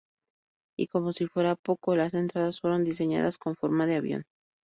[0.79, 4.23] Y como si fuera poco, las entradas fueron diseñadas con forma de avión.